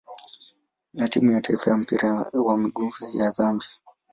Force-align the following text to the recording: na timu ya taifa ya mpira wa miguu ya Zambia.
na 0.93 1.07
timu 1.09 1.31
ya 1.31 1.41
taifa 1.41 1.71
ya 1.71 1.77
mpira 1.77 2.29
wa 2.33 2.57
miguu 2.57 2.91
ya 3.13 3.31
Zambia. 3.31 3.67